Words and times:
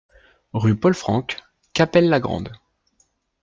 Rue 0.53 0.75
Paul 0.75 0.95
Francke, 0.95 1.37
Cappelle-la-Grande 1.73 2.51